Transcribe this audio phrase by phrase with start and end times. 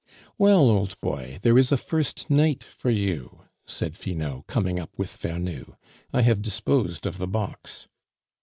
[0.39, 5.11] "Well, old boy, there is a first night for you," said Finot, coming up with
[5.15, 5.75] Vernou.
[6.11, 7.87] "I have disposed of the box."